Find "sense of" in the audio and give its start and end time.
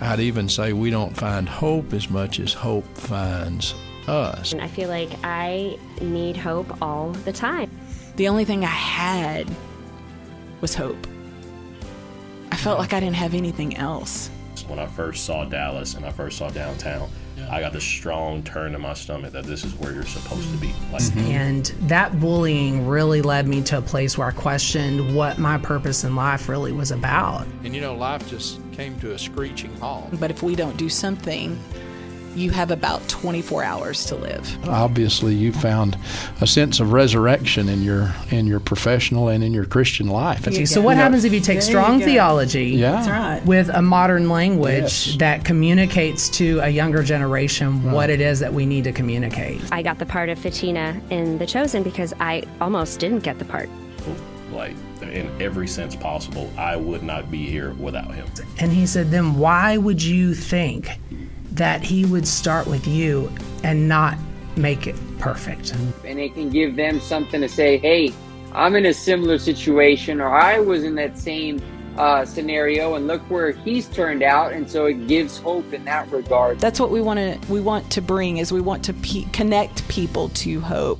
36.46-36.92